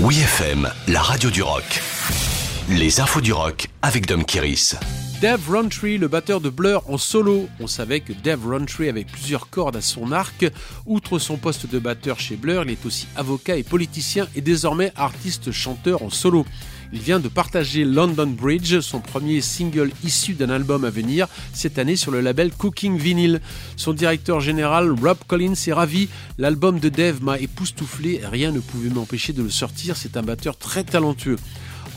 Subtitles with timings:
[0.00, 1.82] Oui FM, la radio du rock.
[2.68, 4.76] Les infos du rock avec Dom Kiris.
[5.20, 7.48] Dave Rowntree, le batteur de Blur en solo.
[7.58, 10.46] On savait que Dave Rowntree avait plusieurs cordes à son arc.
[10.86, 14.92] Outre son poste de batteur chez Blur, il est aussi avocat et politicien et désormais
[14.94, 16.46] artiste-chanteur en solo.
[16.92, 21.80] Il vient de partager London Bridge, son premier single issu d'un album à venir cette
[21.80, 23.40] année sur le label Cooking Vinyl.
[23.76, 26.08] Son directeur général Rob Collins est ravi.
[26.38, 29.96] L'album de Dave m'a époustouflé, rien ne pouvait m'empêcher de le sortir.
[29.96, 31.38] C'est un batteur très talentueux.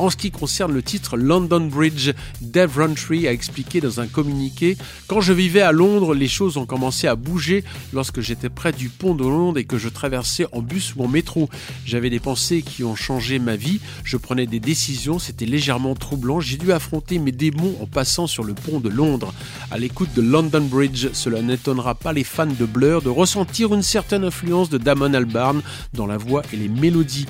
[0.00, 4.78] En ce qui concerne le titre London Bridge, Dave Rowntree a expliqué dans un communiqué
[5.08, 8.88] Quand je vivais à Londres, les choses ont commencé à bouger lorsque j'étais près du
[8.88, 11.50] pont de Londres et que je traversais en bus ou en métro.
[11.84, 16.40] J'avais des pensées qui ont changé ma vie, je prenais des décisions, c'était légèrement troublant.
[16.40, 19.34] J'ai dû affronter mes démons en passant sur le pont de Londres.
[19.70, 23.82] À l'écoute de London Bridge, cela n'étonnera pas les fans de Blur de ressentir une
[23.82, 25.60] certaine influence de Damon Albarn
[25.92, 27.26] dans la voix et les mélodies.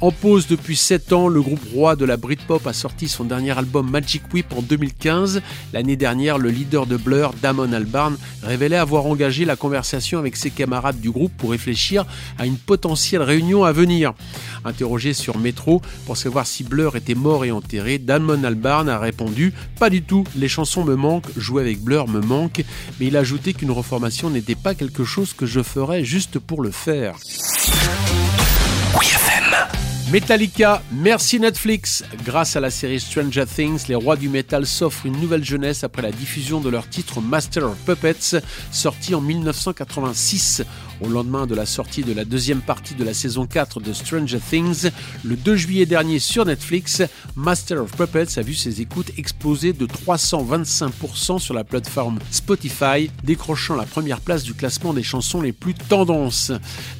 [0.00, 3.58] En pause depuis 7 ans, le groupe roi de la Britpop a sorti son dernier
[3.58, 5.42] album Magic Whip en 2015.
[5.72, 10.50] L'année dernière, le leader de Blur, Damon Albarn, révélait avoir engagé la conversation avec ses
[10.50, 12.06] camarades du groupe pour réfléchir
[12.38, 14.12] à une potentielle réunion à venir.
[14.64, 19.52] Interrogé sur Metro pour savoir si Blur était mort et enterré, Damon Albarn a répondu
[19.80, 22.62] Pas du tout, les chansons me manquent, jouer avec Blur me manque,
[23.00, 26.62] mais il a ajouté qu'une reformation n'était pas quelque chose que je ferais juste pour
[26.62, 27.16] le faire.
[30.10, 32.02] Metallica, merci Netflix.
[32.24, 36.00] Grâce à la série Stranger Things, les rois du metal s'offrent une nouvelle jeunesse après
[36.00, 38.40] la diffusion de leur titre Master of Puppets,
[38.72, 40.64] sorti en 1986.
[41.00, 44.40] Au lendemain de la sortie de la deuxième partie de la saison 4 de Stranger
[44.40, 44.90] Things,
[45.22, 47.02] le 2 juillet dernier sur Netflix,
[47.36, 53.76] Master of Puppets a vu ses écoutes exploser de 325% sur la plateforme Spotify, décrochant
[53.76, 56.50] la première place du classement des chansons les plus tendances.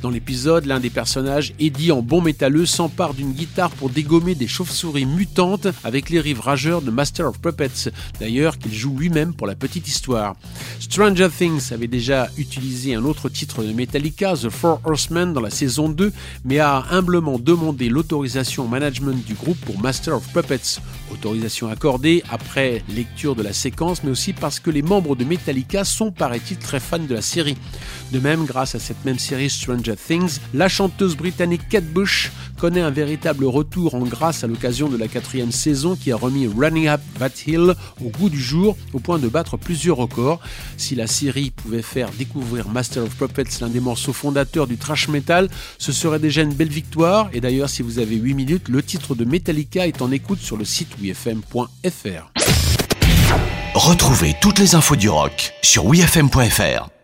[0.00, 4.46] Dans l'épisode, l'un des personnages, Eddie en bon métalleux, s'empare d'une guitare pour dégommer des
[4.46, 9.48] chauves-souris mutantes avec les rives rageurs de Master of Puppets, d'ailleurs qu'il joue lui-même pour
[9.48, 10.36] la petite histoire.
[10.78, 15.49] Stranger Things avait déjà utilisé un autre titre de Metallica, The Four Horsemen, dans la
[15.49, 16.12] saison 2,
[16.44, 20.81] mais a humblement demandé l'autorisation au management du groupe pour Master of Puppets.
[21.10, 25.84] Autorisation accordée après lecture de la séquence, mais aussi parce que les membres de Metallica
[25.84, 27.56] sont, paraît-il, très fans de la série.
[28.12, 32.81] De même, grâce à cette même série Stranger Things, la chanteuse britannique Kate Bush connaît
[32.81, 36.88] un véritable retour en grâce à l'occasion de la quatrième saison qui a remis Running
[36.88, 37.75] Up That Hill
[38.05, 40.41] au goût du jour au point de battre plusieurs records.
[40.76, 45.49] Si la série pouvait faire découvrir Master of Puppets l'un morceaux fondateurs du thrash metal,
[45.78, 47.31] ce serait déjà une belle victoire.
[47.33, 50.56] Et d'ailleurs, si vous avez 8 minutes, le titre de Metallica est en écoute sur
[50.56, 52.33] le site wfm.fr.
[53.75, 56.97] Retrouvez toutes les infos du rock sur wfm.fr.